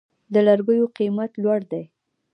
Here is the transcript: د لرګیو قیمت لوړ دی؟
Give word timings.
د 0.33 0.35
لرګیو 0.47 0.85
قیمت 0.97 1.31
لوړ 1.43 1.59
دی؟ 1.71 1.83